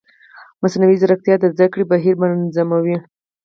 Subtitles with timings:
[0.61, 2.97] مصنوعي ځیرکتیا د زده کړې بهیر منظموي.